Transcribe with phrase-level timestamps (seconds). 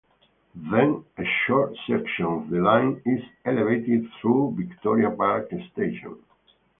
[0.55, 6.17] Then, a short section of the line is elevated through Victoria Park Station.